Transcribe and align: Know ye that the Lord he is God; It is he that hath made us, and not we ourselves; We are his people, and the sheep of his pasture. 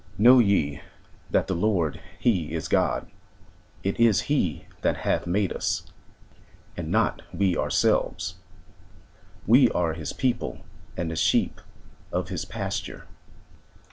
Know 0.17 0.39
ye 0.39 0.81
that 1.29 1.45
the 1.45 1.53
Lord 1.53 2.01
he 2.19 2.53
is 2.53 2.67
God; 2.67 3.05
It 3.83 3.99
is 3.99 4.21
he 4.21 4.65
that 4.81 4.97
hath 5.05 5.27
made 5.27 5.53
us, 5.53 5.83
and 6.75 6.89
not 6.89 7.21
we 7.31 7.55
ourselves; 7.55 8.37
We 9.45 9.69
are 9.69 9.93
his 9.93 10.11
people, 10.11 10.61
and 10.97 11.11
the 11.11 11.15
sheep 11.15 11.61
of 12.11 12.29
his 12.29 12.45
pasture. 12.45 13.05